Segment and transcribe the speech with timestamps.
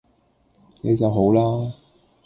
[0.81, 1.75] 你就好啦